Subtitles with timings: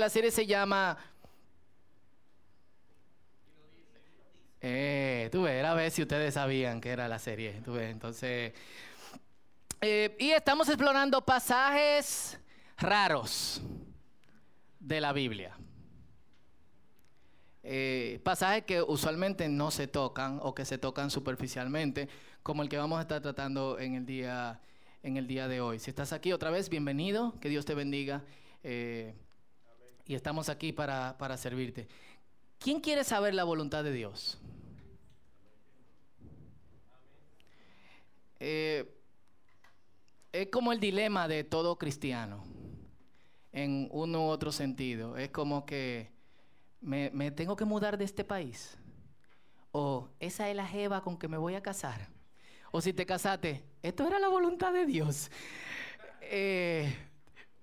[0.00, 0.96] La serie se llama...
[4.60, 7.60] Eh, tú ves, a ver si ustedes sabían que era la serie.
[7.64, 8.52] Tú ves, entonces...
[9.80, 12.38] eh, y estamos explorando pasajes
[12.76, 13.60] raros
[14.78, 15.56] de la Biblia.
[17.64, 22.08] Eh, pasajes que usualmente no se tocan o que se tocan superficialmente,
[22.44, 24.60] como el que vamos a estar tratando en el día,
[25.02, 25.80] en el día de hoy.
[25.80, 28.22] Si estás aquí otra vez, bienvenido, que Dios te bendiga.
[28.62, 29.16] Eh,
[30.08, 31.86] y estamos aquí para, para servirte.
[32.58, 34.38] ¿Quién quiere saber la voluntad de Dios?
[38.40, 38.90] Eh,
[40.32, 42.42] es como el dilema de todo cristiano,
[43.52, 45.18] en uno u otro sentido.
[45.18, 46.10] Es como que
[46.80, 48.78] me, tengo que mudar de este país.
[49.72, 52.08] O esa es la jeva con que me voy a casar.
[52.72, 55.30] O si te casaste, esto era la voluntad de Dios.
[56.22, 56.96] Eh,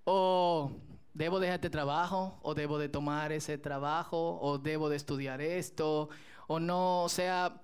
[0.03, 0.72] o
[1.15, 6.09] debo dejar este trabajo, o debo de tomar ese trabajo, o debo de estudiar esto,
[6.47, 7.61] o no, o sea,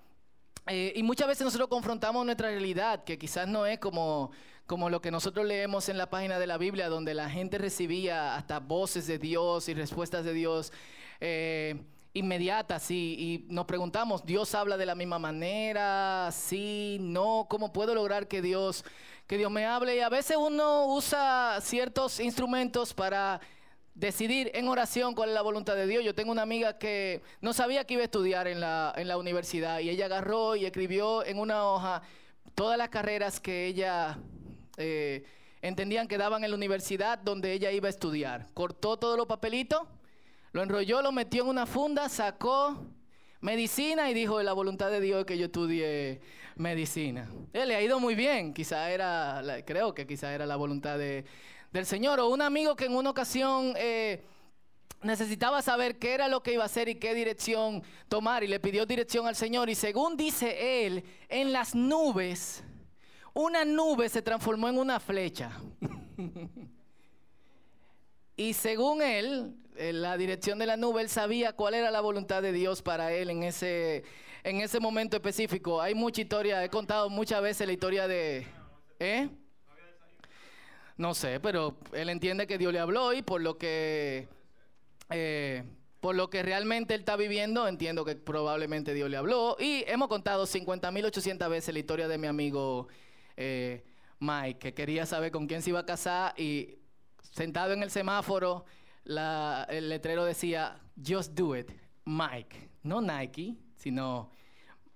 [0.66, 4.30] eh, y muchas veces nosotros confrontamos nuestra realidad, que quizás no es como,
[4.66, 8.36] como lo que nosotros leemos en la página de la Biblia, donde la gente recibía
[8.36, 10.72] hasta voces de Dios y respuestas de Dios.
[11.20, 11.76] eh,
[12.14, 16.28] inmediatas y, y nos preguntamos, ¿Dios habla de la misma manera?
[16.30, 18.84] Sí, no, ¿cómo puedo lograr que Dios,
[19.26, 19.96] que Dios me hable?
[19.96, 23.40] Y a veces uno usa ciertos instrumentos para
[23.94, 26.04] decidir en oración cuál es la voluntad de Dios.
[26.04, 29.16] Yo tengo una amiga que no sabía que iba a estudiar en la, en la
[29.16, 32.02] universidad y ella agarró y escribió en una hoja
[32.54, 34.18] todas las carreras que ella...
[34.76, 35.24] eh,
[35.62, 38.48] entendían que daban en la universidad donde ella iba a estudiar.
[38.52, 39.82] Cortó todos los papelitos,
[40.50, 42.84] lo enrolló, lo metió en una funda, sacó
[43.42, 46.20] medicina y dijo, la voluntad de Dios que yo estudie
[46.56, 47.28] medicina.
[47.52, 51.24] Él le ha ido muy bien, quizá era, creo que quizá era la voluntad de-
[51.70, 52.18] del Señor.
[52.20, 53.74] O un amigo que en una ocasión...
[53.76, 54.22] eh,
[55.04, 58.60] necesitaba saber qué era lo que iba a hacer y qué dirección tomar y le
[58.60, 62.62] pidió dirección al Señor y según dice él, en las nubes,
[63.34, 65.50] una nube se transformó en una flecha.
[68.36, 72.52] Y según él, la dirección de la nube, él sabía cuál era la voluntad de
[72.52, 74.04] Dios para él en ese,
[74.44, 75.80] en ese momento específico.
[75.80, 78.46] Hay mucha historia, he contado muchas veces la historia de...
[78.98, 79.28] ¿Eh?
[80.96, 84.28] No sé, pero él entiende que Dios le habló y por lo que...
[85.10, 85.64] eh,
[86.02, 89.56] por lo que realmente él está viviendo, entiendo que probablemente Dios le habló.
[89.60, 92.88] Y hemos contado 50.800 veces la historia de mi amigo
[93.36, 93.84] eh,
[94.18, 96.76] Mike, que quería saber con quién se iba a casar y
[97.30, 98.64] sentado en el semáforo,
[99.04, 101.70] la- el letrero decía, Just do it,
[102.04, 102.70] Mike.
[102.82, 104.30] No Nike, sino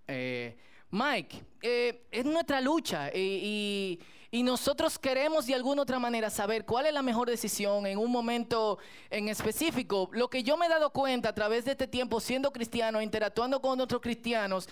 [0.07, 0.57] eh,
[0.91, 1.43] Mike.
[1.63, 4.01] eh, es nuestra lucha y, y-
[4.39, 8.11] y nosotros queremos de alguna otra manera saber cuál es la mejor decisión en un
[8.11, 8.79] momento
[9.09, 10.11] en específico.
[10.13, 13.61] Lo que yo me he dado cuenta a través de este tiempo siendo cristiano, interactuando
[13.63, 14.69] con otros cristianos,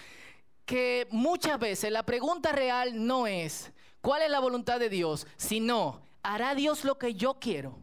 [0.66, 6.02] que muchas veces la pregunta real no es cuál es la voluntad de Dios, sino
[6.22, 7.78] ¿hará Dios lo que yo quiero?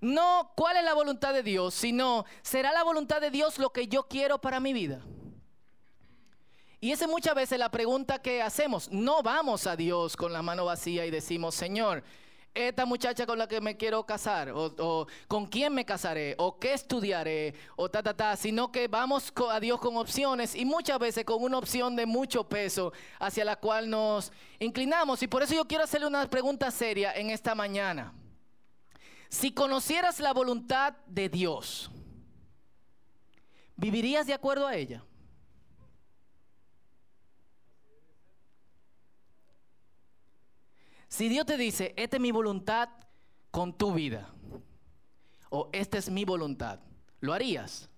[0.00, 3.88] No cuál es la voluntad de Dios, sino ¿será la voluntad de Dios lo que
[3.88, 5.00] yo quiero para mi vida?
[6.80, 8.90] Y esa es muchas veces la pregunta que hacemos.
[8.90, 12.04] No vamos a Dios con la mano vacía y decimos, Señor,
[12.56, 16.72] esta muchacha con la que me quiero casar, o, con quién me casaré, o qué
[16.72, 21.24] estudiaré, o ta, ta, ta, sino que vamos a Dios con opciones y muchas veces
[21.24, 25.22] con una opción de mucho peso hacia la cual nos inclinamos.
[25.22, 28.12] Y por eso yo quiero hacerle una pregunta seria en esta mañana.
[29.28, 31.90] Si conocieras la voluntad de Dios,
[33.76, 35.04] ¿vivirías de acuerdo a ella?
[41.08, 42.88] Si Dios te dice, esta es mi voluntad
[43.50, 44.28] con tu vida,
[45.48, 46.80] o esta es mi voluntad,
[47.20, 47.88] ¿lo harías?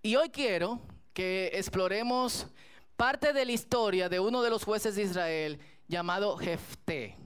[0.00, 0.80] Y hoy quiero
[1.12, 2.46] que exploremos
[2.96, 7.16] parte de la historia de uno de los jueces de Israel llamado Jefté.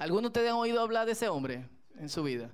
[0.00, 2.50] ¿Algunos de ustedes han oído hablar de ese hombre en su vida?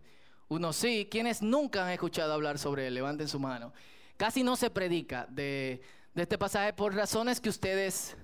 [0.48, 3.72] Uno sí, quienes nunca han escuchado hablar sobre él, levanten su mano.
[4.16, 5.80] Casi no se predica de,
[6.12, 8.16] de este pasaje por razones que ustedes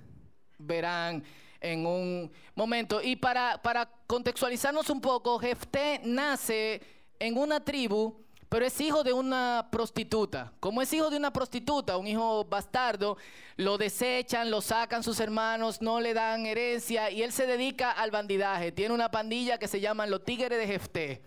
[0.57, 1.23] verán
[1.61, 3.01] en un momento.
[3.01, 6.81] Y para, para contextualizarnos un poco, Jefté nace
[7.17, 8.22] en una tribu,
[8.53, 10.53] pero es hijo de una prostituta.
[10.59, 13.17] Como es hijo de una prostituta, un hijo bastardo,
[13.55, 18.11] lo desechan, lo sacan sus hermanos, no le dan herencia y él se dedica al
[18.11, 18.71] bandidaje.
[18.71, 21.23] Tiene una pandilla que se llaman los Tigres de Jefté.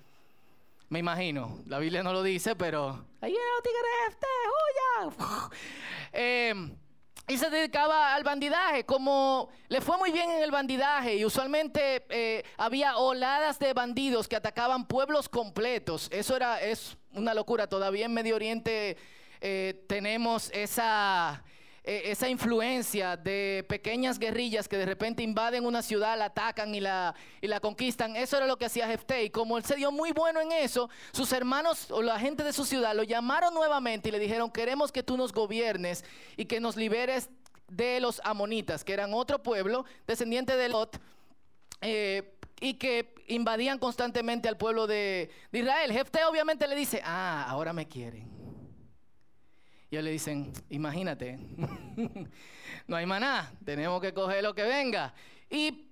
[0.88, 5.50] Me imagino, la Biblia no lo dice, pero ahí vienen los tigres de Jefté, ¡huya!
[6.12, 6.55] Eh,
[7.29, 12.06] y se dedicaba al bandidaje, como le fue muy bien en el bandidaje y usualmente
[12.08, 16.08] eh, había oladas de bandidos que atacaban pueblos completos.
[16.12, 17.67] Eso era, es una locura.
[17.67, 18.97] Todavía en Medio Oriente
[19.41, 21.43] eh, tenemos esa,
[21.83, 26.81] e, esa influencia de pequeñas guerrillas que de repente invaden una ciudad, la atacan y
[26.81, 28.17] la, y la conquistan.
[28.17, 29.25] Eso era lo que hacía Jefté.
[29.25, 32.53] Y como él se dio muy bueno en eso, sus hermanos o la gente de
[32.53, 36.05] su ciudad lo llamaron nuevamente y le dijeron, queremos que tú nos gobiernes
[36.37, 37.31] y que nos liberes
[37.69, 41.01] de los amonitas, que eran otro pueblo descendiente de Lot.
[41.81, 45.93] Eh, y que invadían constantemente al pueblo de, Israel.
[45.93, 48.35] Jefté obviamente le dice, ah, ahora me quieren.
[49.91, 51.38] Y ellos le dicen, imagínate,
[52.87, 55.14] no hay maná, tenemos que coger lo que venga.
[55.49, 55.91] Y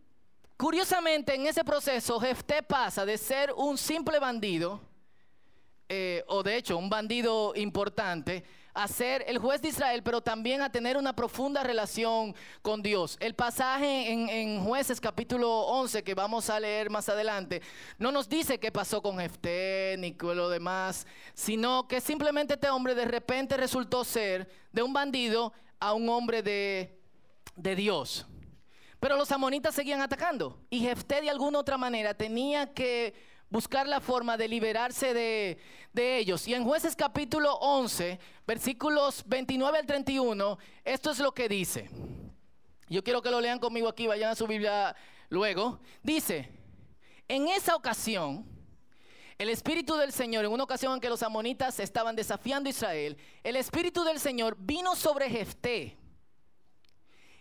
[0.57, 4.81] curiosamente en ese proceso Jefté pasa de ser un simple bandido,
[5.89, 8.43] eh, o de hecho un bandido importante,
[8.75, 13.17] a ser el juez de Israel, pero también a tener una profunda relación con Dios.
[13.21, 17.63] El pasaje en, jueces capítulo 11 que vamos a leer más adelante
[17.99, 22.69] no nos dice qué pasó con Jefté ni con lo demás, sino que simplemente este
[22.69, 26.99] hombre de repente resultó ser de un bandido a un hombre de,
[27.55, 28.27] de Dios.
[28.99, 33.15] Pero los amonitas seguían atacando y Jefté de alguna otra manera tenía que
[33.55, 36.49] buscar la forma de liberarse de, ellos.
[36.49, 41.89] Y en jueces capítulo 11, versículos 29 al 31, esto es lo que dice.
[42.89, 44.97] Yo quiero que lo lean conmigo aquí, vayan a su Biblia
[45.29, 45.79] luego.
[46.03, 46.51] Dice,
[47.29, 48.45] en esa ocasión,
[49.39, 53.17] el Espíritu del Señor, en una ocasión en que los amonitas estaban desafiando a Israel,
[53.45, 55.97] el Espíritu del Señor vino sobre Jefté.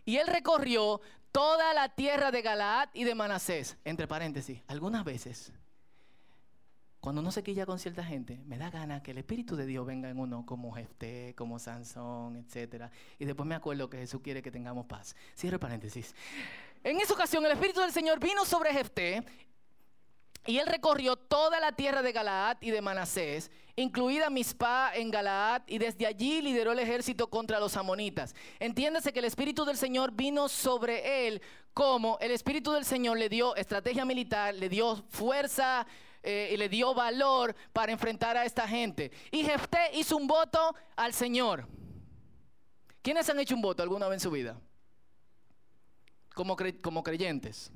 [0.06, 1.02] Y él recorrió
[1.32, 3.78] toda la tierra de Galaad y de Manasés.
[3.84, 5.52] Entre paréntesis, algunas veces
[7.04, 9.86] cuando uno se quilla con cierta gente, me da ganas que el Espíritu de Dios
[9.86, 12.86] venga en uno como Jefté, como Sansón, etc.
[13.20, 15.14] Y después me acuerdo que Jesús quiere que tengamos paz.
[15.36, 16.16] Cierre paréntesis.
[16.82, 19.22] En esa ocasión el Espíritu del Señor vino sobre Jefté
[20.46, 25.64] y él recorrió toda la tierra de Galaad y de Manasés, incluida Mispa en Galaad,
[25.68, 28.34] y desde allí lideró el ejército contra los amonitas.
[28.62, 31.42] Entiéndase que el Espíritu del Señor vino sobre él
[31.74, 35.86] como el Espíritu del Señor le dio estrategia militar, le dio fuerza
[36.24, 39.12] eh, y le dio valor para enfrentar a esta gente.
[39.30, 41.68] Y Jefté hizo un voto al Señor.
[43.02, 44.58] ¿Quiénes han hecho un voto alguna vez en su vida?
[46.34, 47.72] Como, como creyentes.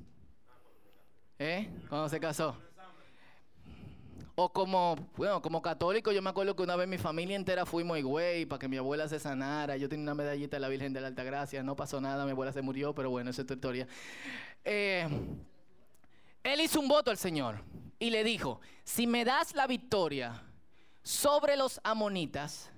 [1.38, 1.68] ¿Eh?
[1.88, 2.56] Cuando se casó.
[4.34, 7.98] O como, bueno, como católico, yo me acuerdo que una vez mi familia entera fuimos
[7.98, 9.76] a güey para que mi abuela se sanara.
[9.76, 12.52] Yo tenía una medallita de la Virgen de la Altagracia, no pasó nada, mi abuela
[12.52, 13.88] se murió, pero bueno, esa es tu historia.
[14.64, 15.08] Eh,
[16.48, 17.62] él hizo un voto al Señor
[17.98, 20.42] y le dijo, si me das la victoria
[21.02, 22.70] sobre los amonitas,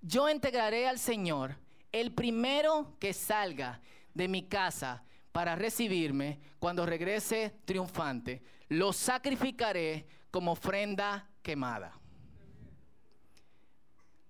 [0.00, 1.56] yo integraré al Señor
[1.92, 3.80] el primero que salga
[4.14, 11.98] de mi casa para recibirme cuando regrese triunfante, lo sacrificaré como ofrenda quemada.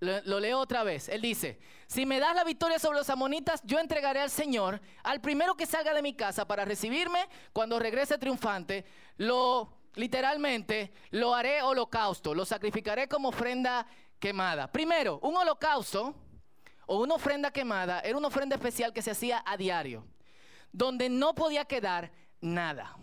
[0.00, 1.08] Lo, leo otra vez.
[1.08, 5.20] Él dice, si me das la victoria sobre los amonitas, yo entregaré al Señor, al
[5.20, 8.84] primero que salga de mi casa para recibirme cuando regrese triunfante,
[9.16, 13.86] lo literalmente lo haré holocausto, lo sacrificaré como ofrenda
[14.18, 14.70] quemada.
[14.70, 16.14] Primero, un holocausto
[16.86, 20.04] o una ofrenda quemada era una ofrenda especial que se hacía a diario,
[20.72, 22.10] donde no podía quedar
[22.40, 22.96] nada.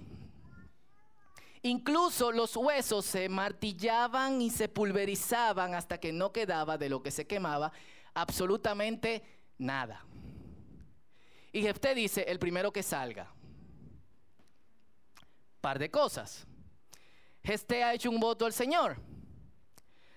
[1.63, 7.11] Incluso los huesos se martillaban y se pulverizaban hasta que no quedaba de lo que
[7.11, 7.71] se quemaba
[8.15, 9.23] absolutamente
[9.59, 10.03] nada.
[11.51, 13.31] Y Jefté dice, el primero que salga.
[15.59, 16.47] Par de cosas.
[17.43, 18.97] Jefté ha hecho un voto al Señor.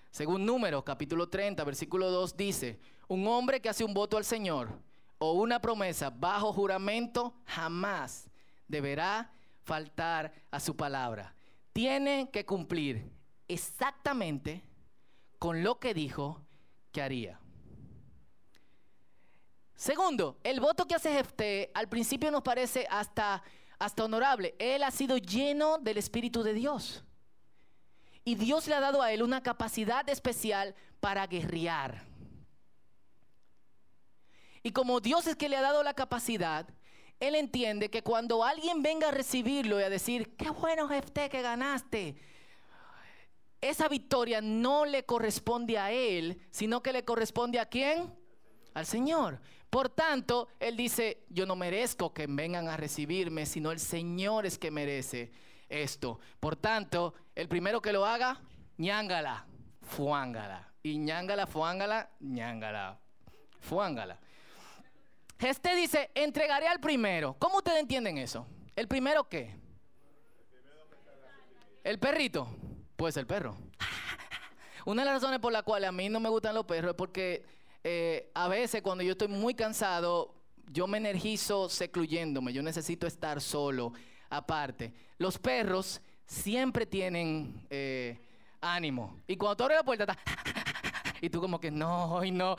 [0.09, 4.69] Según Números, capítulo 30, versículo 2 dice, un hombre que hace un voto al Señor
[5.17, 8.29] o una promesa bajo juramento jamás
[8.67, 9.31] deberá
[9.63, 11.34] faltar a su palabra.
[11.75, 13.11] Tiene que cumplir
[13.49, 14.63] exactamente
[15.37, 16.41] con lo que dijo
[16.93, 17.37] que haría.
[19.75, 23.43] Segundo, el voto que hace Jefté al principio nos parece hasta,
[23.77, 24.55] hasta honorable.
[24.57, 27.03] Él ha sido lleno del Espíritu de Dios.
[28.23, 32.05] Y Dios le ha dado a él una capacidad especial para guerrear.
[34.63, 36.69] Y como Dios es que le ha dado la capacidad,
[37.19, 41.41] él entiende que cuando alguien venga a recibirlo y a decir, qué bueno Jefté que
[41.41, 42.15] ganaste,
[43.61, 48.13] esa victoria no le corresponde a él, sino que le corresponde a quién?
[48.73, 49.39] Al Señor.
[49.69, 54.57] Por tanto, él dice, yo no merezco que vengan a recibirme, sino el Señor es
[54.57, 55.31] que merece
[55.67, 56.19] esto.
[56.39, 58.41] Por tanto, el primero que lo haga,
[58.77, 59.47] ñángala,
[59.81, 60.71] fuángala.
[60.83, 62.99] Y ñángala, fuángala, ñángala,
[63.59, 64.19] fuángala.
[65.39, 67.35] Este dice, entregaré al primero.
[67.37, 68.47] ¿Cómo ustedes entienden eso?
[68.75, 69.55] ¿El primero qué?
[71.83, 72.47] ¿El perrito?
[72.95, 73.55] Pues el perro.
[74.85, 76.95] Una de las razones por las cuales a mí no me gustan los perros es
[76.95, 77.45] porque
[77.83, 80.33] eh, a veces cuando yo estoy muy cansado,
[80.71, 83.93] yo me energizo secluyéndome, yo necesito estar solo,
[84.29, 84.93] aparte.
[85.17, 88.19] Los perros siempre tienen eh,
[88.61, 89.19] ánimo.
[89.27, 90.17] Y cuando tú abres la puerta, está...
[91.21, 92.55] y tú como que, no, hoy no,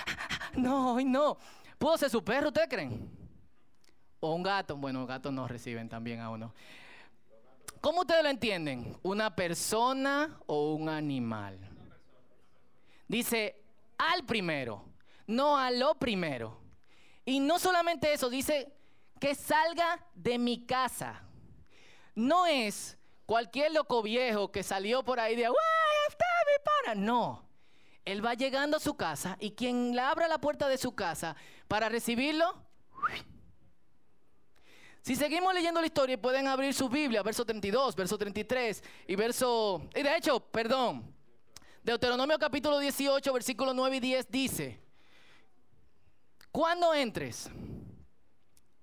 [0.54, 1.38] no, hoy no.
[1.84, 3.10] ¿Puedo ser su perro, ustedes creen?
[4.18, 4.74] O un gato.
[4.74, 6.54] Bueno, gatos no reciben también a uno.
[7.82, 8.96] ¿Cómo ustedes lo entienden?
[9.02, 11.58] ¿Una persona o un animal?
[13.06, 13.62] Dice
[13.98, 14.82] al primero,
[15.26, 16.58] no a lo primero.
[17.26, 18.72] Y no solamente eso, dice
[19.20, 21.20] que salga de mi casa.
[22.14, 26.94] No es cualquier loco viejo que salió por ahí de, está mi pana!
[26.94, 27.53] No.
[28.04, 31.36] Él va llegando a su casa y quien le abra la puerta de su casa
[31.68, 32.62] para recibirlo.
[35.00, 39.88] Si seguimos leyendo la historia, pueden abrir su Biblia, verso 32, verso 33 y verso...
[39.94, 41.14] Y de hecho, perdón,
[41.82, 44.80] Deuteronomio capítulo 18, versículos 9 y 10 dice,
[46.50, 47.50] cuando entres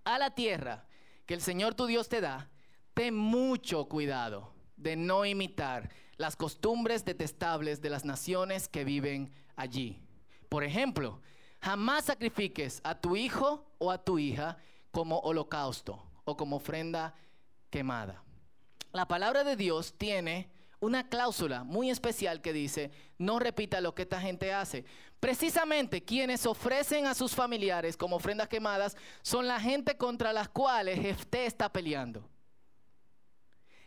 [0.03, 0.85] a la tierra
[1.25, 2.51] que el Señor tu Dios te da,
[2.93, 5.89] ten mucho cuidado de no imitar
[6.21, 9.99] las costumbres detestables de las naciones que viven allí.
[10.47, 11.19] Por ejemplo,
[11.59, 14.57] jamás sacrifiques a tu hijo o a tu hija
[14.91, 17.15] como holocausto o como ofrenda
[17.69, 18.23] quemada.
[18.91, 24.03] La palabra de Dios tiene una cláusula muy especial que dice, no repita lo que
[24.03, 24.85] esta gente hace.
[25.19, 30.99] Precisamente quienes ofrecen a sus familiares como ofrendas quemadas son la gente contra las cuales
[30.99, 32.27] Jefté está peleando.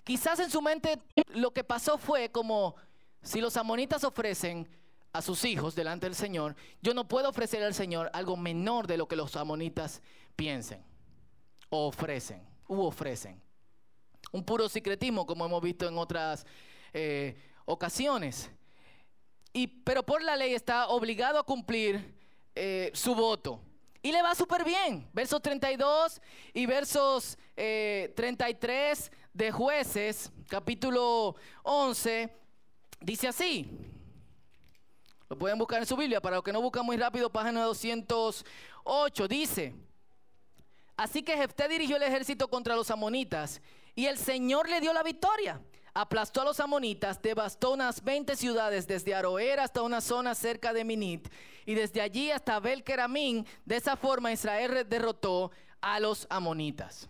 [0.04, 2.76] Quizás en su mente lo que pasó fue como
[3.22, 4.68] si los amonitas ofrecen
[5.14, 8.98] a sus hijos delante del Señor, yo no puedo ofrecer al Señor algo menor de
[8.98, 10.02] lo que los amonitas
[10.36, 10.84] piensen
[11.70, 13.40] o ofrecen u ofrecen.
[14.32, 16.44] Un puro secretismo como hemos visto en otras
[16.92, 18.50] eh, ocasiones.
[19.52, 22.14] Y, pero por la ley está obligado a cumplir
[22.54, 23.60] eh, su voto.
[24.02, 25.08] Y le va súper bien.
[25.12, 26.20] Versos 32
[26.52, 32.32] y versos 33 eh, de jueces, capítulo 11,
[33.00, 33.68] dice así.
[35.28, 39.28] Lo pueden buscar en su Biblia, para los que no buscan muy rápido, página 208,
[39.28, 39.74] dice,
[40.96, 43.60] así que Jefté dirigió el ejército contra los amonitas
[43.96, 45.60] y el Señor le dio la victoria.
[45.96, 50.84] Aplastó a los amonitas, devastó unas 20 ciudades desde Aroer hasta una zona cerca de
[50.84, 51.28] Minit
[51.66, 53.46] y desde allí hasta Belkeramín.
[53.64, 57.08] De esa forma Israel derrotó a los amonitas.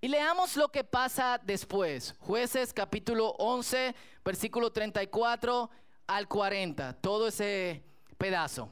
[0.00, 2.14] Y leamos lo que pasa después.
[2.18, 5.70] Jueces capítulo 11, versículo 34
[6.06, 6.92] al 40.
[7.00, 7.82] Todo ese
[8.18, 8.68] pedazo.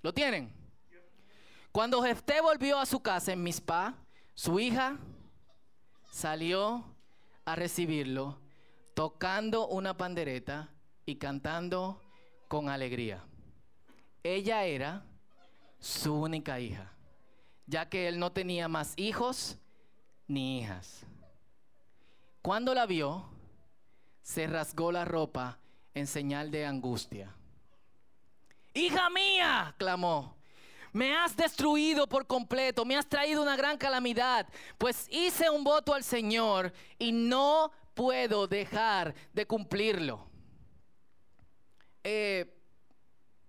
[0.00, 0.52] ¿Lo tienen?
[1.72, 3.94] Cuando Jefté volvió a su casa en Mizpah,
[4.32, 4.96] su hija
[6.12, 6.84] salió
[7.44, 8.38] a recibirlo
[8.94, 10.68] tocando una pandereta
[11.04, 12.00] y cantando
[12.46, 13.24] con alegría.
[14.22, 15.04] Ella era
[15.80, 16.92] su única hija,
[17.66, 19.58] ya que él no tenía más hijos
[20.26, 21.06] ni hijas.
[22.42, 23.24] Cuando la vio,
[24.22, 25.58] se rasgó la ropa
[25.94, 27.34] en señal de angustia.
[28.74, 30.36] Hija mía, clamó,
[30.92, 35.92] me has destruido por completo, me has traído una gran calamidad, pues hice un voto
[35.92, 40.26] al Señor y no puedo dejar de cumplirlo.
[42.02, 42.54] Eh,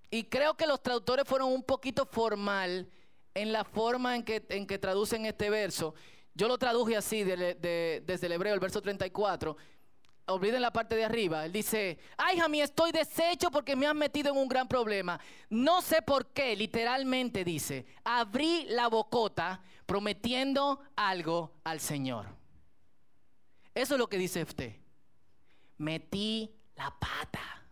[0.09, 2.89] y creo que los traductores fueron un poquito formal
[3.33, 5.93] en la forma en que, en que traducen este verso.
[6.35, 9.55] Yo lo traduje así desde el hebreo, el verso 34.
[10.27, 11.45] Olviden la parte de arriba.
[11.45, 15.17] Él dice, ay, Jamí, estoy deshecho porque me han metido en un gran problema.
[15.49, 22.25] No sé por qué, literalmente dice, abrí la bocota prometiendo algo al Señor.
[23.73, 24.75] Eso es lo que dice usted.
[25.77, 27.63] Metí la pata.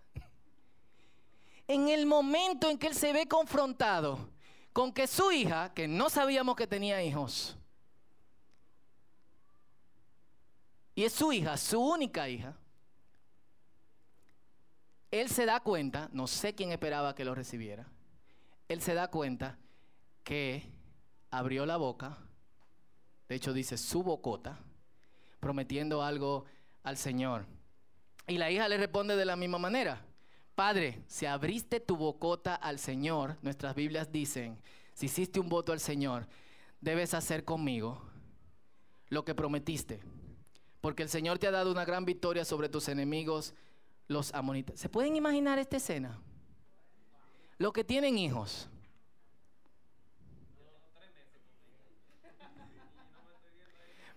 [1.68, 4.30] En el momento en que él se ve confrontado
[4.72, 7.58] con que su hija, que no sabíamos que tenía hijos,
[10.96, 12.56] y es su hija, su única hija,
[15.12, 17.88] él se da cuenta, no sé quién esperaba que lo recibiera,
[18.68, 19.58] él se da cuenta
[20.24, 20.64] que
[21.30, 22.18] abrió la boca,
[23.28, 24.60] de hecho dice su bocota,
[25.40, 26.46] prometiendo algo
[26.84, 27.46] al Señor.
[28.28, 30.06] Y la hija le responde de la misma manera,
[30.56, 34.60] Padre, si abriste tu bocota al Señor, nuestras Biblias dicen,
[34.94, 36.28] si hiciste un voto al Señor,
[36.80, 38.02] debes hacer conmigo
[39.10, 40.00] lo que prometiste
[40.84, 43.54] porque el Señor te ha dado una gran victoria sobre tus enemigos,
[44.10, 44.78] los amonitas.
[44.78, 46.20] ¿Se pueden imaginar esta escena?
[47.58, 48.68] Los que tienen hijos.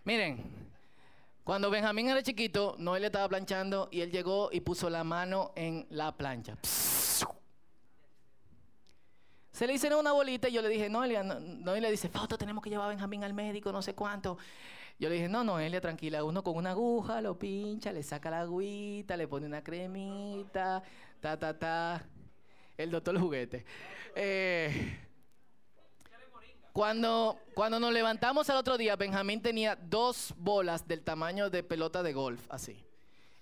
[0.02, 0.42] Miren,
[1.44, 5.86] cuando Benjamín era chiquito, Noel estaba planchando y él llegó y puso la mano en
[5.90, 6.58] la plancha.
[9.52, 12.64] Se le hicieron una bolita y yo le dije, Noelia, no, Noelia dice, foto, tenemos
[12.64, 14.36] que llevar a Benjamín al médico, no sé cuánto.
[14.98, 18.40] Yo le dije, no, Noelia, tranquila, uno con una aguja lo pincha, le saca la
[18.40, 20.82] agüita, le pone una cremita,
[21.20, 22.02] ta, ta, ta.
[22.78, 23.66] El doctor juguete.
[24.14, 24.98] Eh,
[26.72, 32.02] cuando, cuando nos levantamos el otro día, Benjamín tenía dos bolas del tamaño de pelota
[32.02, 32.82] de golf, así.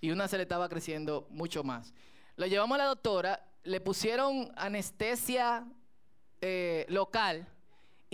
[0.01, 1.95] Y una se le estaba creciendo mucho más.
[2.35, 5.69] Lo llevamos a la doctora, le pusieron anestesia
[6.41, 7.47] eh, local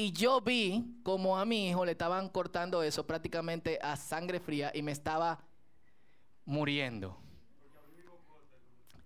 [0.01, 4.73] y yo vi como a mi hijo le estaban cortando eso prácticamente a sangre fría
[4.75, 5.45] y me estaba
[6.47, 7.19] muriendo.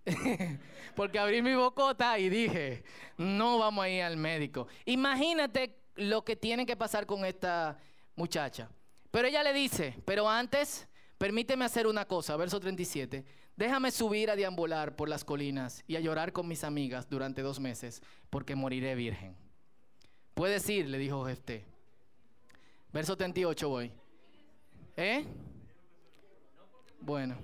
[0.95, 2.85] Porque abrí mi bocota y dije,
[3.17, 4.67] no vamos a ir al médico.
[4.85, 7.77] Imagínate lo que tiene que pasar con esta
[8.15, 8.69] muchacha.
[9.11, 10.87] Pero ella le dice, pero antes,
[11.17, 13.25] permíteme hacer una cosa, verso 37.
[13.57, 17.59] Déjame subir a deambular por las colinas y a llorar con mis amigas durante dos
[17.59, 19.44] meses, porque moriré virgen.
[20.35, 21.63] Puedes ir, le dijo Jefté.
[22.91, 23.89] Verso 38 voy.
[24.97, 25.25] ¿Eh?
[26.99, 27.37] Bueno.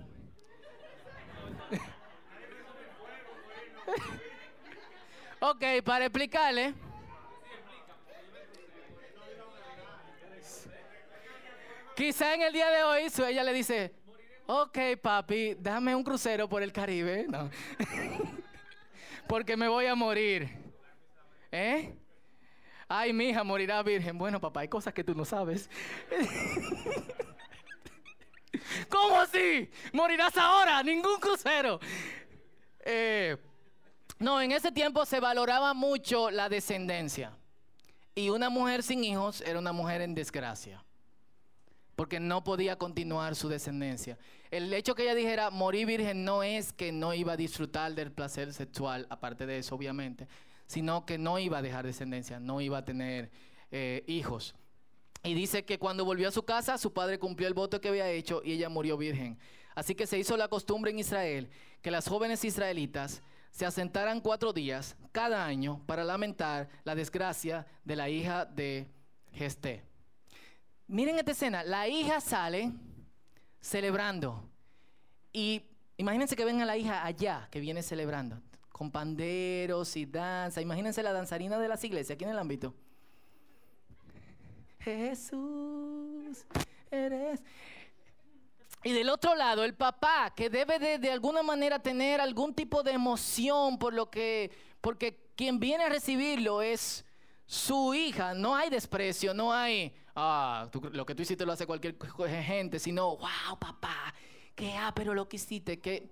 [5.40, 6.74] ok, para explicarle.
[11.96, 13.94] Quizá en el día de hoy su ella le dice,
[14.48, 17.26] ok papi, dame un crucero por el Caribe.
[17.32, 17.50] No.
[19.28, 20.50] Porque me voy a morir.
[21.52, 22.01] ¿Eh?
[22.94, 24.18] Ay, mi hija morirá virgen.
[24.18, 25.70] Bueno, papá, hay cosas que tú no sabes.
[28.90, 29.70] ¿Cómo así?
[29.94, 30.84] ¿Morirás ahora?
[30.84, 31.80] Ningún crucero.
[32.82, 33.38] Eh,
[34.20, 37.32] no, en ese tiempo se valoraba mucho la descendencia.
[38.14, 40.84] Y una mujer sin hijos era una mujer en desgracia
[41.96, 44.18] porque no podía continuar su descendencia.
[44.50, 48.12] El hecho que ella dijera morir virgen no es que no iba a disfrutar del
[48.12, 50.28] placer sexual, aparte de eso obviamente,
[50.72, 53.30] sino que no iba a dejar descendencia, no iba a tener
[53.72, 54.56] eh, hijos.
[55.22, 58.10] Y dice que cuando volvió a su casa, su padre cumplió el voto que había
[58.10, 59.38] hecho y ella murió virgen.
[59.76, 61.50] Así que se hizo la costumbre en Israel
[61.82, 67.98] que las jóvenes israelitas se asentaran cuatro días cada año para lamentar la desgracia de
[67.98, 68.88] la hija de
[69.34, 69.84] Gesté.
[70.88, 72.72] Miren esta escena, la hija sale
[73.60, 74.50] celebrando
[75.34, 75.64] y
[75.98, 78.42] imagínense que ven a la hija allá que viene celebrando
[78.82, 80.60] con panderos y danza.
[80.60, 82.74] Imagínense la danzarina de las iglesias aquí en el ámbito.
[84.80, 86.48] Jesús,
[86.90, 87.44] eres.
[88.84, 92.82] Y del otro lado, el papá, que debe de, de, alguna manera tener algún tipo
[92.82, 94.50] de emoción por lo que,
[94.82, 97.06] porque quien viene a recibirlo es
[97.46, 98.34] su hija.
[98.34, 101.96] No hay desprecio, no hay, ah, lo que tú hiciste lo hace cualquier
[102.44, 104.12] gente, sino, wow, papá,
[104.56, 106.10] qué ah, pero lo que hiciste, que...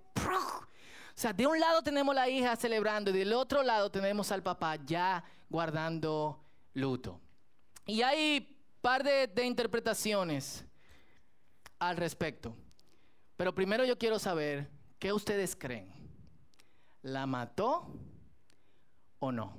[1.19, 4.77] sea, de un lado tenemos la hija celebrando y del otro lado tenemos al papá
[4.85, 6.41] ya guardando
[6.73, 7.19] luto.
[7.85, 10.65] Y hay par de, de interpretaciones
[11.77, 12.55] al respecto.
[13.35, 15.91] Pero primero yo quiero saber, ¿qué ustedes creen?
[17.01, 17.93] ¿La mató
[19.19, 19.57] o no?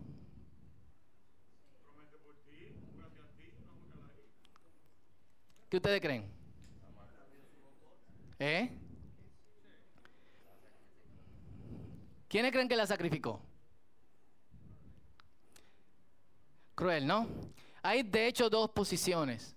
[5.68, 6.28] ¿Qué ustedes creen?
[8.38, 8.76] ¿Eh?
[12.30, 13.42] ¿Quiénes creen que la sacrificó?
[16.76, 17.26] Cruel, ¿no?
[17.82, 19.56] Hay de hecho dos posiciones.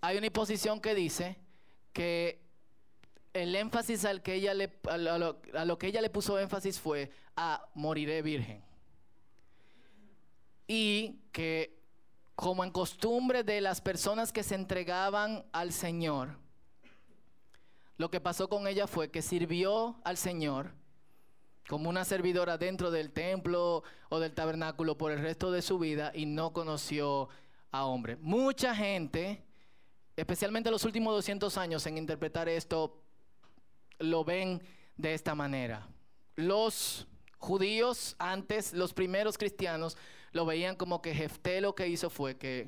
[0.00, 1.36] Hay una posición que dice
[1.92, 2.42] que
[3.32, 6.80] el énfasis al que ella le, a, lo, a lo que ella le puso énfasis
[6.80, 8.64] fue a moriré virgen.
[10.66, 11.78] Y que
[12.34, 16.36] como en costumbre de las personas que se entregaban al Señor,
[17.96, 20.72] lo que pasó con ella fue que sirvió al Señor
[21.68, 26.10] como una servidora dentro del templo o del tabernáculo por el resto de su vida
[26.14, 27.28] y no conoció
[27.70, 28.16] a hombre.
[28.16, 29.44] Mucha gente,
[30.16, 33.02] especialmente los últimos 200 años en interpretar esto,
[33.98, 34.62] lo ven
[34.96, 35.86] de esta manera.
[36.36, 39.98] Los judíos antes, los primeros cristianos,
[40.32, 42.66] lo veían como que Jefté lo que hizo fue que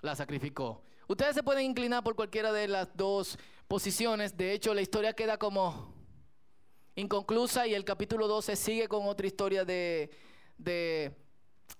[0.00, 0.82] la sacrificó.
[1.08, 4.34] Ustedes se pueden inclinar por cualquiera de las dos posiciones.
[4.34, 5.93] De hecho, la historia queda como
[6.96, 10.10] inconclusa y el capítulo 12 sigue con otra historia de,
[10.58, 11.12] de,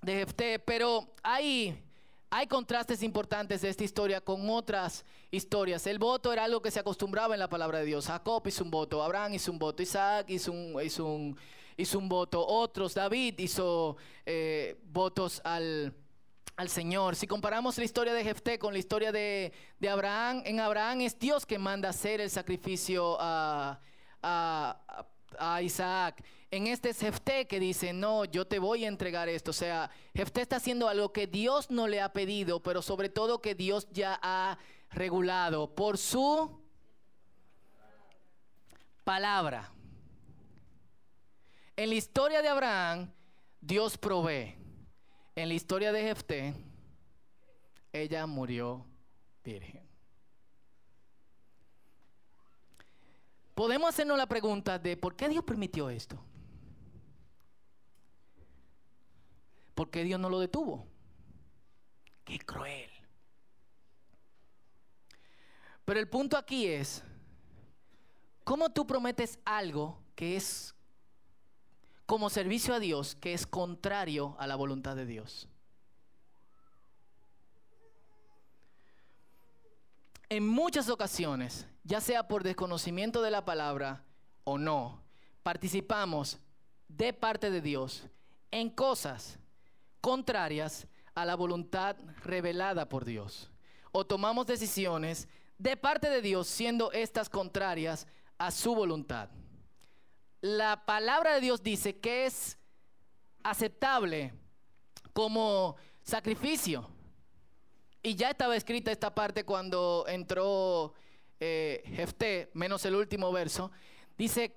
[0.03, 0.59] de Jefté.
[0.59, 1.83] Pero hay,
[2.31, 5.87] hay contrastes importantes de esta historia con otras historias.
[5.87, 8.07] El voto era algo que se acostumbraba en la palabra de Dios.
[8.07, 11.37] Jacob hizo un voto, Abraham hizo un voto, Isaac hizo un, hizo un
[11.77, 15.95] hizo un voto, otros, David hizo eh, votos al,
[16.57, 17.17] al Señor.
[17.17, 21.19] Si comparamos la historia de Jefté con la historia de, de Abraham, en Abraham es
[21.19, 23.81] Dios que manda hacer el sacrificio a,
[24.25, 26.25] a, Isaac.
[26.51, 29.51] En este es Jefté que dice, no, yo te voy a entregar esto.
[29.51, 33.43] O sea, Jefté está haciendo algo que Dios no le ha pedido, pero sobre todo
[33.43, 34.59] que Dios ya ha
[34.91, 36.63] regulado por su
[39.03, 39.73] palabra.
[41.77, 43.11] En la historia de Abraham,
[43.61, 44.55] Dios provee.
[45.35, 46.55] En la historia de Jefté,
[47.93, 48.87] ella murió
[49.43, 49.84] virgen.
[53.55, 56.19] Podemos hacernos la pregunta de por qué Dios permitió esto.
[59.75, 60.87] ¿Por qué Dios no lo detuvo?
[62.25, 62.91] Qué cruel.
[65.85, 67.03] Pero el punto aquí es,
[68.43, 70.75] ¿cómo tú prometes algo que es
[72.07, 75.49] como servicio a Dios que es contrario a la voluntad de Dios?
[80.29, 84.05] En muchas ocasiones, ya sea por desconocimiento de la palabra
[84.45, 85.03] o no,
[85.43, 86.39] participamos
[86.89, 88.09] de parte de Dios
[88.51, 89.39] en cosas
[90.01, 93.51] contrarias a la voluntad revelada por Dios.
[93.93, 98.07] O tomamos decisiones de parte de Dios siendo estas contrarias
[98.39, 99.29] a su voluntad.
[100.41, 102.59] La palabra de Dios dice que es
[103.43, 104.35] aceptable
[105.13, 106.89] como sacrificio.
[108.07, 110.93] Y ya estaba escrita esta parte cuando entró
[111.41, 113.71] eh, Jefté, menos el último verso.
[114.19, 114.55] Dice,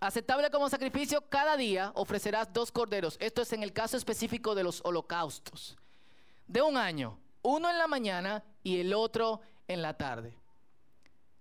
[0.00, 3.16] aceptable como sacrificio, cada día ofrecerás dos corderos.
[3.20, 5.76] Esto es en el caso específico de los holocaustos.
[6.48, 10.34] De un año, uno en la mañana y el otro en la tarde.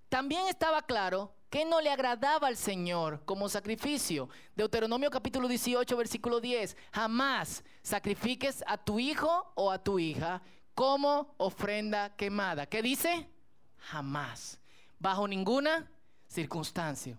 [0.10, 4.30] También estaba claro que no le agradaba al Señor como sacrificio.
[4.56, 6.78] Deuteronomio capítulo 18, versículo 10.
[6.92, 10.44] Jamás sacrifiques a tu hijo o a tu hija
[10.78, 12.68] como ofrenda quemada.
[12.68, 13.28] ¿Qué dice?
[13.80, 14.60] Jamás.
[15.00, 15.90] Bajo ninguna
[16.28, 17.18] circunstancia.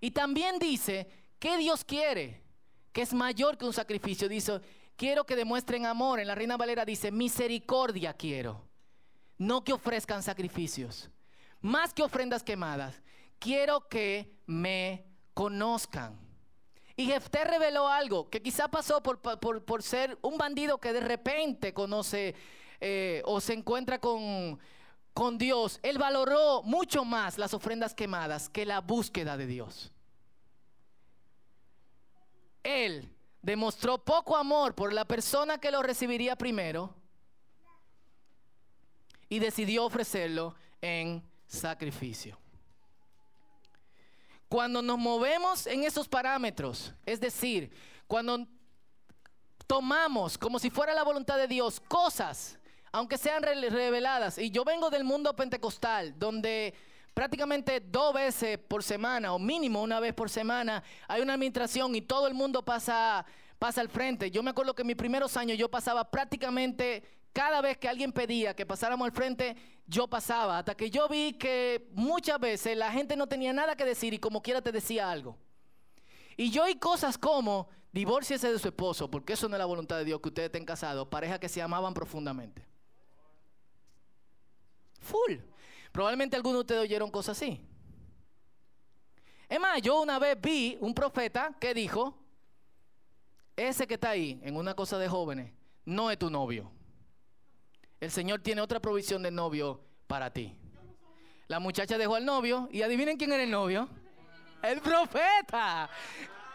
[0.00, 2.42] Y también dice que Dios quiere,
[2.92, 4.28] que es mayor que un sacrificio.
[4.28, 4.60] Dice,
[4.96, 6.18] quiero que demuestren amor.
[6.18, 8.66] En la Reina Valera dice, misericordia quiero.
[9.36, 11.08] No que ofrezcan sacrificios.
[11.60, 13.00] Más que ofrendas quemadas.
[13.38, 16.18] Quiero que me conozcan.
[16.98, 21.72] Y Jefté reveló algo que quizá pasó por, por, ser un bandido que de repente
[21.72, 22.34] conoce
[22.80, 24.58] eh, o se encuentra con,
[25.14, 29.92] con Dios, Él valoró mucho más las ofrendas quemadas que la búsqueda de Dios.
[32.64, 33.08] Él
[33.42, 36.96] demostró poco amor por la persona que lo recibiría primero
[39.28, 42.36] y decidió ofrecerlo en sacrificio.
[44.48, 47.70] Cuando nos movemos en esos parámetros, es decir,
[48.06, 48.46] cuando
[49.66, 52.58] tomamos como si fuera la voluntad de Dios cosas
[52.92, 54.38] aunque sean reveladas.
[54.38, 56.74] Y yo vengo del mundo pentecostal, donde
[57.14, 62.02] prácticamente dos veces por semana, o mínimo una vez por semana, hay una administración y
[62.02, 63.24] todo el mundo pasa,
[63.58, 64.30] pasa al frente.
[64.30, 67.02] Yo me acuerdo que en mis primeros años yo pasaba prácticamente
[67.38, 69.54] cada vez que alguien pedía que pasáramos al frente,
[69.86, 73.84] yo pasaba, hasta que yo vi que muchas veces la gente no tenía nada que
[73.84, 75.38] decir y como quiera te decía algo.
[76.36, 79.98] Y yo oí cosas como, divórciese de su esposo, porque eso no es la voluntad
[79.98, 82.66] de Dios, que ustedes estén casados, pareja que se amaban profundamente.
[85.00, 85.36] Full.
[85.92, 87.64] Probablemente algunos de ustedes oyeron cosas así.
[89.48, 92.18] Es más, yo una vez vi un profeta que dijo,
[93.54, 95.52] ese que está ahí en una cosa de jóvenes,
[95.84, 96.72] no es tu novio.
[98.00, 100.54] El Señor tiene otra provisión de novio para ti.
[101.48, 103.88] La muchacha dejó al novio y adivinen quién era el novio.
[104.62, 105.88] El profeta.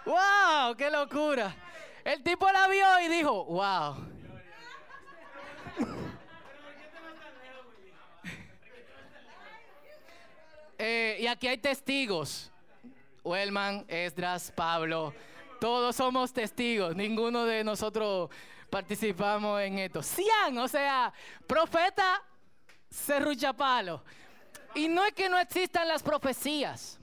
[0.06, 0.76] ¡Wow!
[0.78, 1.56] ¡Qué locura!
[2.04, 3.96] El tipo la vio y dijo, wow.
[10.86, 12.52] Eh, y aquí hay testigos.
[13.24, 15.14] Wellman, Esdras, Pablo.
[15.62, 16.94] Todos somos testigos.
[16.94, 18.30] Ninguno de nosotros
[18.74, 20.02] participamos en esto.
[20.02, 21.14] Cian, o sea,
[21.46, 22.24] profeta
[22.90, 24.04] serruchapalo.
[24.74, 27.00] Y no es que no existan las profecías.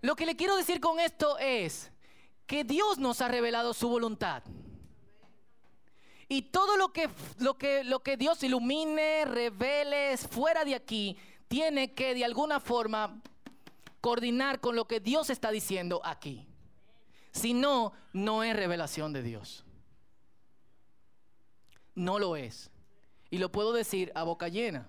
[0.00, 1.92] Lo que le quiero decir con esto es
[2.46, 4.42] que Dios nos ha revelado su voluntad.
[6.26, 11.92] Y todo lo que, lo que, lo que Dios ilumine, revele fuera de aquí, tiene
[11.92, 13.20] que de alguna forma
[14.00, 16.53] coordinar con lo que Dios está diciendo aquí.
[17.34, 19.64] Si no, no es revelación de Dios.
[21.94, 22.70] No lo es.
[23.28, 24.88] Y lo puedo decir a boca llena.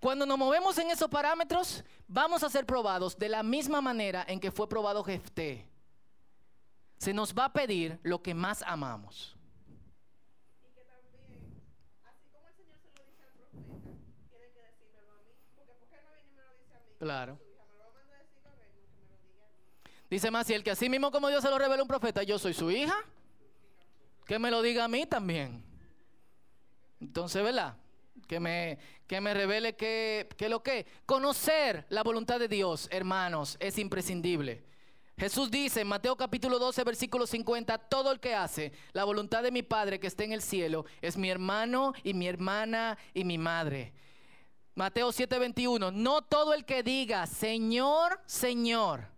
[0.00, 4.40] Cuando nos movemos en esos parámetros, vamos a ser probados de la misma manera en
[4.40, 5.70] que fue probado Jefté.
[6.98, 9.36] Se nos va a pedir lo que más amamos.
[16.98, 17.45] Claro.
[20.08, 22.22] Dice más, si el que así mismo como Dios se lo revela a un profeta,
[22.22, 22.96] yo soy su hija,
[24.24, 25.64] que me lo diga a mí también.
[27.00, 27.76] Entonces, ¿verdad?
[28.26, 30.86] Que me, que me revele que, que lo que.
[31.06, 34.64] Conocer la voluntad de Dios, hermanos, es imprescindible.
[35.18, 39.50] Jesús dice en Mateo capítulo 12, versículo 50, todo el que hace la voluntad de
[39.50, 43.38] mi Padre que esté en el cielo es mi hermano y mi hermana y mi
[43.38, 43.94] madre.
[44.74, 49.08] Mateo 7, 21, no todo el que diga, Señor, Señor,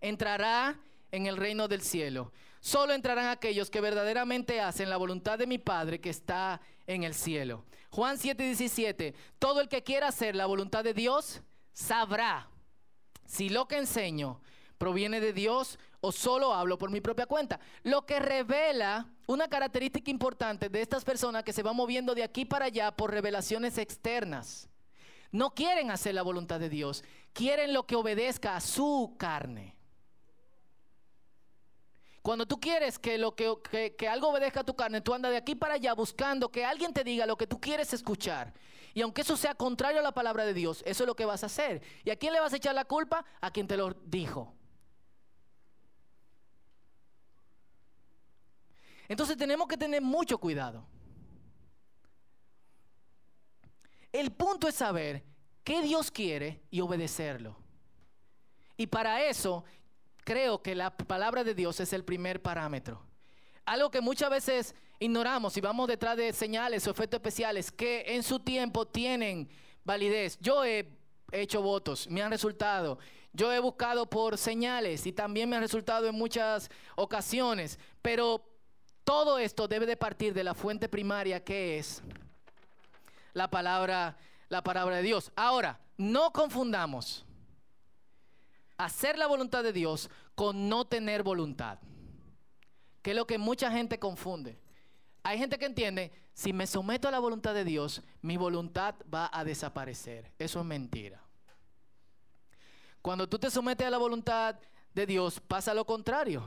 [0.00, 0.78] entrará
[1.10, 2.32] en el reino del cielo.
[2.60, 7.14] Solo entrarán aquellos que verdaderamente hacen la voluntad de mi Padre que está en el
[7.14, 7.64] cielo.
[7.90, 12.48] Juan 7, 17, todo el que quiera hacer la voluntad de Dios sabrá
[13.24, 14.40] si lo que enseño
[14.78, 17.60] proviene de Dios o solo hablo por mi propia cuenta.
[17.82, 22.44] Lo que revela una característica importante de estas personas que se van moviendo de aquí
[22.44, 24.68] para allá por revelaciones externas.
[25.32, 29.75] No quieren hacer la voluntad de Dios, quieren lo que obedezca a su carne.
[32.26, 33.54] Cuando tú quieres que, lo que,
[33.96, 36.92] que, algo obedezca a tu carne, tú andas de aquí para allá buscando que alguien
[36.92, 38.52] te diga lo que tú quieres escuchar.
[38.94, 41.44] Y aunque eso sea contrario a la palabra de Dios, eso es lo que vas
[41.44, 41.82] a hacer.
[42.04, 43.24] ¿Y a quién le vas a echar la culpa?
[43.40, 44.52] A quien te lo dijo.
[49.06, 50.84] Entonces tenemos que tener mucho cuidado.
[54.10, 55.22] El punto es saber
[55.62, 57.56] qué Dios quiere y obedecerlo.
[58.76, 59.64] Y para eso
[60.26, 63.00] creo que la palabra de Dios es el primer parámetro.
[63.64, 68.24] Algo que muchas veces ignoramos y vamos detrás de señales o efectos especiales que en
[68.24, 69.48] su tiempo tienen
[69.84, 70.36] validez.
[70.40, 70.88] Yo he
[71.30, 72.98] hecho votos, me han resultado.
[73.32, 77.78] Yo he buscado por señales y también me han resultado en muchas ocasiones.
[78.02, 78.44] Pero
[79.04, 82.02] todo esto debe de partir de la fuente primaria que es
[83.32, 84.16] la palabra,
[84.48, 85.30] la palabra de Dios.
[85.36, 87.25] Ahora, no confundamos
[88.78, 91.78] hacer la voluntad de Dios con no tener voluntad.
[93.02, 94.60] Que es lo que mucha gente confunde.
[95.22, 99.30] Hay gente que entiende, si me someto a la voluntad de Dios, mi voluntad va
[99.32, 100.32] a desaparecer.
[100.38, 101.22] Eso es mentira.
[103.02, 104.56] Cuando tú te sometes a la voluntad
[104.94, 106.46] de Dios, pasa lo contrario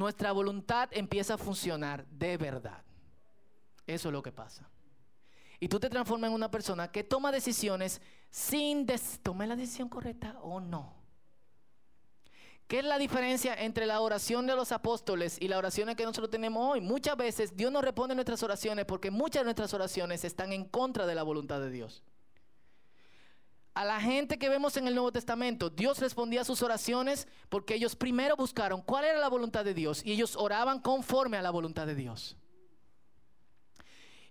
[0.00, 2.82] nuestra voluntad empieza a funcionar de verdad.
[3.86, 4.68] Eso es lo que pasa.
[5.58, 8.86] Y tú te transformas en una persona que toma decisiones sin
[9.22, 10.99] tomar la decisión correcta o no.
[12.70, 16.30] ¿Qué es la diferencia entre la oración de los apóstoles y la oración que nosotros
[16.30, 16.80] tenemos hoy?
[16.80, 21.04] Muchas veces Dios no responde nuestras oraciones porque muchas de nuestras oraciones están en contra
[21.04, 22.04] de la voluntad de Dios
[23.74, 27.74] a la gente que vemos en el Nuevo Testamento, Dios respondía a sus oraciones porque
[27.74, 31.50] ellos primero buscaron cuál era la voluntad de Dios y ellos oraban conforme a la
[31.50, 32.36] voluntad de Dios.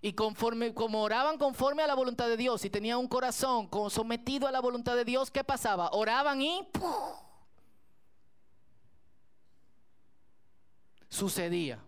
[0.02, 4.46] Y conforme, como oraban conforme a la voluntad de Dios y tenían un corazón sometido
[4.46, 5.90] a la voluntad de Dios, ¿qué pasaba?
[5.92, 6.66] Oraban y
[11.10, 11.84] sucedía.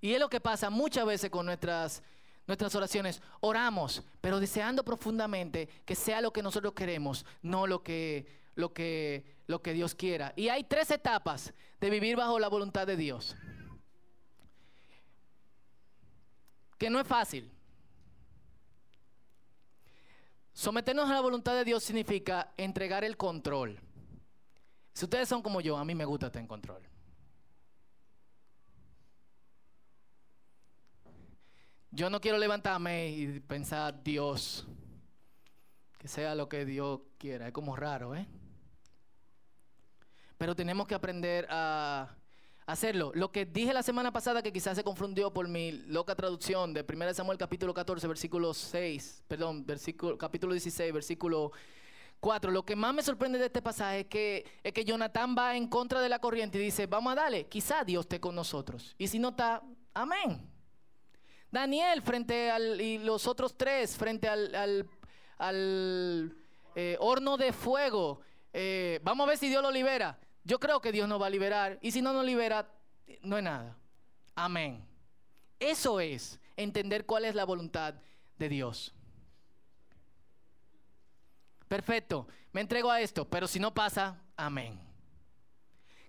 [0.00, 2.02] Y es lo que pasa muchas veces con nuestras,
[2.46, 3.22] nuestras oraciones.
[3.40, 9.24] Oramos, pero deseando profundamente que sea lo que nosotros queremos, no lo que, lo que,
[9.46, 10.34] lo que Dios quiera.
[10.36, 13.34] Y hay tres etapas de vivir bajo la voluntad de Dios.
[16.76, 17.53] Que no es fácil.
[20.54, 23.76] Someternos a la voluntad de Dios significa entregar el control.
[24.92, 26.80] Si ustedes son como yo, a mí me gusta estar en control.
[31.90, 34.64] Yo no quiero levantarme y pensar, Dios,
[35.98, 37.48] que sea lo que Dios quiera.
[37.48, 38.26] Es como raro, ¿eh?
[40.38, 42.14] Pero tenemos que aprender a
[42.66, 43.12] hacerlo.
[43.14, 46.84] Lo que dije la semana pasada, que quizás se confundió por mi loca traducción de
[46.88, 49.66] 1 Samuel capítulo 14, versículo 6, perdón,
[50.18, 51.52] capítulo 16, versículo
[52.20, 52.50] 4.
[52.50, 55.68] Lo que más me sorprende de este pasaje es que, es que Jonatán va en
[55.68, 58.94] contra de la corriente y dice, vamos a darle, quizá Dios esté con nosotros.
[58.98, 60.50] Y si no está, amén.
[61.50, 64.88] Daniel frente al, y los otros tres frente al,
[66.74, 68.20] eh, horno de fuego.
[68.52, 70.18] Eh, vamos a ver si Dios lo libera.
[70.44, 71.78] Yo creo que Dios nos va a liberar.
[71.80, 72.68] Y si no nos libera,
[73.22, 73.76] no es nada.
[74.34, 74.86] Amén.
[75.58, 77.94] Eso es entender cuál es la voluntad
[78.38, 78.94] de Dios.
[81.68, 84.78] Perfecto, me entrego a esto, pero si no pasa, amén.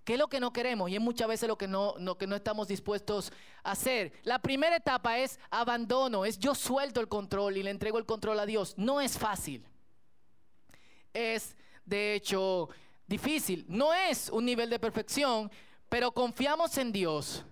[0.03, 0.89] ¿Qué es lo que no queremos?
[0.91, 4.13] Y es muchas veces lo que no, que no estamos dispuestos a hacer.
[4.23, 8.39] La primera etapa es abandono, es yo suelto el control y le entrego el control
[8.39, 8.75] a Dios.
[8.77, 9.65] No es fácil.
[11.11, 12.69] Es, de hecho,
[13.07, 13.65] difícil.
[13.67, 15.51] No es un nivel de perfección,
[15.89, 17.45] pero confiamos en Dios,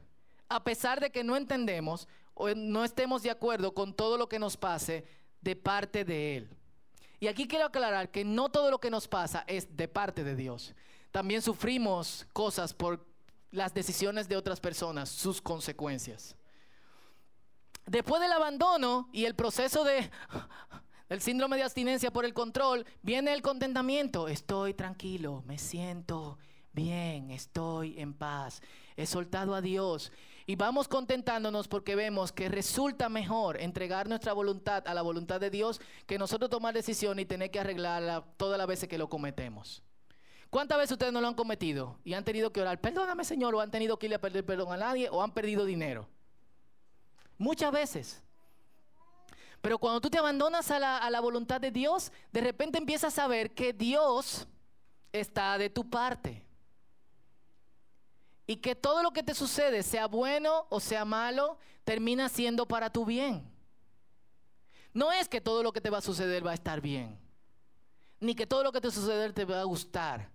[0.50, 4.40] a pesar de que no entendemos o no estemos de acuerdo con todo lo que
[4.40, 5.06] nos pase
[5.42, 6.50] de parte de Él.
[7.20, 10.36] Y aquí quiero aclarar que no todo lo que nos pasa es de parte de
[10.36, 10.74] Dios.
[11.12, 13.06] También sufrimos cosas por
[13.52, 16.36] las decisiones de otras personas, sus consecuencias.
[17.86, 20.10] Después del abandono y el proceso de
[21.10, 24.28] el síndrome de abstinencia por el control, viene el contentamiento.
[24.28, 26.38] Estoy tranquilo, me siento
[26.74, 28.62] bien, estoy en paz,
[28.96, 30.12] he soltado a Dios.
[30.46, 35.50] Y vamos contentándonos porque vemos que resulta mejor entregar nuestra voluntad a la voluntad de
[35.50, 39.84] Dios que nosotros tomar decisión y tener que arreglarla todas las veces que lo cometemos.
[40.50, 43.62] ¿Cuántas veces ustedes no lo han cometido y han tenido que orar, perdóname Señor, o
[43.62, 46.08] han tenido que ir a pedir perdón a nadie o han perdido dinero?
[47.38, 48.22] Muchas veces.
[49.64, 53.18] Pero cuando tú te abandonas a la, a la voluntad de Dios, de repente empiezas
[53.18, 54.46] a ver que Dios
[55.14, 56.46] está de tu parte.
[58.46, 62.90] Y que todo lo que te sucede, sea bueno o sea malo, termina siendo para
[62.90, 63.50] tu bien.
[64.94, 67.18] No es que todo lo que te va a suceder va a estar bien.
[68.20, 70.30] Ni que todo lo que te suceder te va a gustar.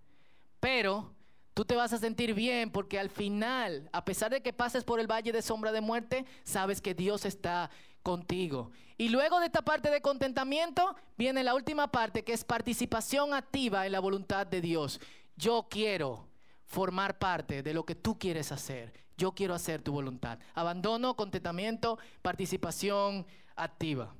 [0.59, 1.14] Pero
[1.53, 5.01] tú te vas a sentir bien porque al final, a pesar de que pases por
[5.01, 7.71] el valle de sombra de muerte, sabes que Dios está
[8.09, 8.71] contigo.
[8.97, 13.85] Y luego de esta parte de contentamiento, viene la última parte que es participación activa
[13.85, 14.99] en la voluntad de Dios.
[15.37, 16.27] Yo quiero
[16.64, 18.94] formar parte de lo que tú quieres hacer.
[19.18, 20.38] Yo quiero hacer tu voluntad.
[20.55, 24.14] Abandono, contentamiento, participación activa.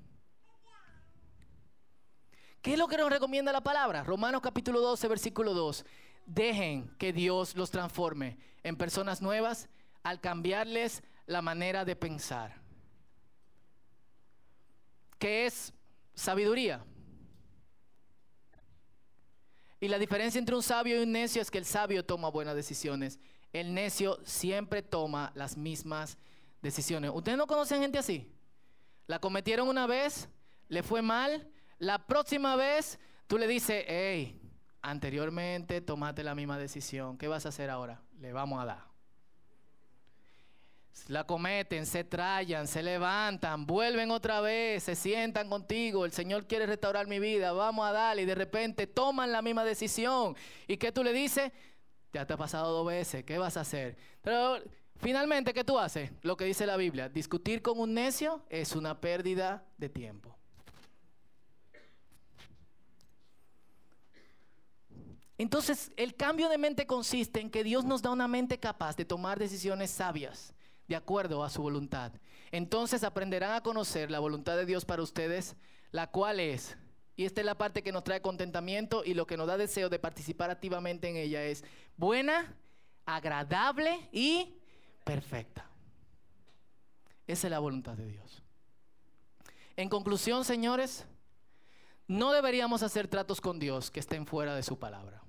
[2.61, 4.05] ¿Qué es lo que nos recomienda la palabra?
[4.05, 5.87] Romanos capítulo 12, versículo 2.
[6.27, 9.71] Dejen que Dios los transforme en personas nuevas
[10.03, 12.68] al cambiarles la manera de pensar.
[15.19, 15.73] ¿Qué es
[16.15, 16.85] sabiduría?
[19.81, 22.55] Y la diferencia entre un sabio y un necio es que el sabio toma buenas
[22.55, 23.19] decisiones.
[23.53, 26.19] El necio siempre toma las mismas
[26.61, 27.13] decisiones.
[27.15, 28.33] ¿Ustedes no conocen gente así?
[29.07, 30.29] La cometieron una vez,
[30.69, 31.49] le fue mal.
[31.79, 34.41] La próxima vez tú le dices, hey,
[34.83, 38.03] anteriormente tomaste la misma decisión, ¿qué vas a hacer ahora?
[38.19, 38.98] Le vamos a dar.
[41.07, 46.67] La cometen, se trayan, se levantan, vuelven otra vez, se sientan contigo, el Señor quiere
[46.67, 50.37] restaurar mi vida, vamos a darle y de repente toman la misma decisión.
[50.67, 51.53] ¿Y qué tú le dices?
[52.13, 53.97] Ya te ha pasado dos veces, ¿qué vas a hacer?
[54.23, 54.59] Pero
[54.97, 56.11] finalmente, ¿qué tú haces?
[56.23, 60.37] Lo que dice la Biblia, discutir con un necio es una pérdida de tiempo.
[65.39, 69.05] Entonces, el cambio de mente consiste en que Dios nos da una mente capaz de
[69.05, 70.53] tomar decisiones sabias
[70.89, 72.13] de acuerdo a su voluntad.
[72.51, 75.55] Entonces aprenderán a conocer la voluntad de Dios para ustedes,
[75.93, 76.77] la cual es,
[77.19, 79.89] y esta es la parte que nos trae contentamiento y lo que nos da deseo
[79.89, 81.65] de participar activamente en ella es
[81.97, 82.57] buena,
[83.07, 84.55] agradable y
[85.03, 85.69] perfecta.
[87.27, 88.45] Esa es la voluntad de Dios.
[89.77, 91.07] En conclusión, señores,
[92.07, 95.21] no deberíamos hacer tratos con Dios que estén fuera de su palabra.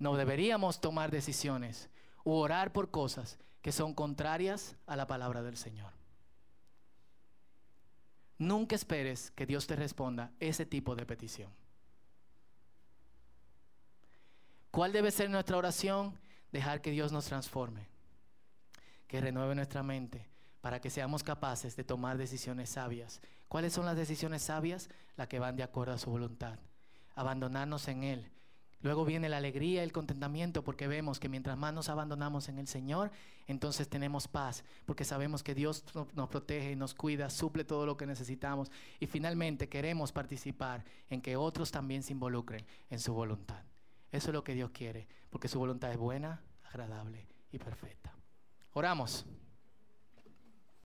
[0.00, 1.88] No deberíamos tomar decisiones
[2.24, 5.92] u orar por cosas que son contrarias a la palabra del Señor.
[8.38, 11.50] Nunca esperes que Dios te responda ese tipo de petición.
[14.70, 16.18] ¿Cuál debe ser nuestra oración?
[16.50, 17.86] Dejar que Dios nos transforme,
[19.06, 20.28] que renueve nuestra mente
[20.60, 23.20] para que seamos capaces de tomar decisiones sabias.
[23.48, 24.88] ¿Cuáles son las decisiones sabias?
[25.16, 26.58] Las que van de acuerdo a su voluntad.
[27.14, 28.32] Abandonarnos en Él,
[28.84, 32.68] Luego viene la alegría, el contentamiento, porque vemos que mientras más nos abandonamos en el
[32.68, 33.10] Señor,
[33.46, 38.04] entonces tenemos paz, porque sabemos que Dios nos protege, nos cuida, suple todo lo que
[38.04, 38.70] necesitamos.
[39.00, 43.62] Y finalmente queremos participar en que otros también se involucren en su voluntad.
[44.12, 48.14] Eso es lo que Dios quiere, porque su voluntad es buena, agradable y perfecta.
[48.74, 49.24] Oramos.